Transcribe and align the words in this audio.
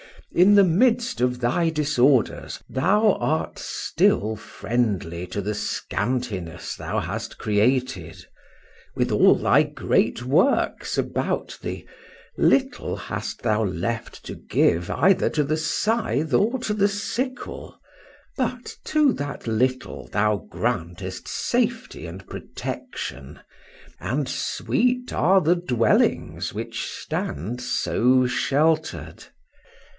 in 0.31 0.55
the 0.55 0.63
midst 0.63 1.21
of 1.21 1.41
thy 1.41 1.69
disorders, 1.69 2.63
thou 2.69 3.13
art 3.19 3.59
still 3.59 4.35
friendly 4.35 5.27
to 5.27 5.41
the 5.41 5.53
scantiness 5.53 6.73
thou 6.75 6.99
hast 6.99 7.37
created: 7.37 8.25
with 8.95 9.11
all 9.11 9.35
thy 9.35 9.61
great 9.61 10.23
works 10.23 10.97
about 10.97 11.55
thee, 11.61 11.85
little 12.35 12.95
hast 12.95 13.43
thou 13.43 13.63
left 13.63 14.23
to 14.25 14.33
give, 14.33 14.89
either 14.89 15.29
to 15.29 15.43
the 15.43 15.57
scythe 15.57 16.33
or 16.33 16.57
to 16.57 16.73
the 16.73 16.87
sickle;—but 16.87 17.75
to 18.85 19.13
that 19.13 19.45
little 19.45 20.07
thou 20.07 20.37
grantest 20.49 21.27
safety 21.27 22.07
and 22.07 22.25
protection; 22.27 23.39
and 23.99 24.27
sweet 24.27 25.13
are 25.13 25.41
the 25.41 25.57
dwellings 25.57 26.53
which 26.53 26.89
stand 26.89 27.61
so 27.61 28.25
shelter'd. 28.25 29.25